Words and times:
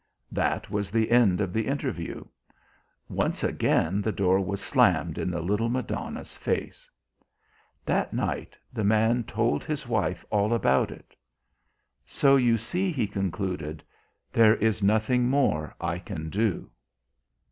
That 0.31 0.71
was 0.71 0.89
the 0.89 1.11
end 1.11 1.41
of 1.41 1.53
the 1.53 1.67
interview. 1.67 2.23
Once 3.07 3.43
again 3.43 4.01
the 4.01 4.11
door 4.11 4.39
was 4.39 4.59
slammed 4.59 5.19
in 5.19 5.29
the 5.29 5.43
little 5.43 5.69
Madonna's 5.69 6.35
face. 6.35 6.89
That 7.85 8.11
night 8.11 8.57
the 8.73 8.83
man 8.83 9.23
told 9.25 9.63
his 9.63 9.87
wife 9.87 10.25
all 10.31 10.55
about 10.55 10.89
it. 10.89 11.15
"So 12.03 12.35
you 12.35 12.57
see," 12.57 12.91
he 12.91 13.05
concluded, 13.05 13.83
"there 14.33 14.55
is 14.55 14.81
nothing 14.81 15.29
more 15.29 15.75
I 15.79 15.99
can 15.99 16.31
do." 16.31 16.71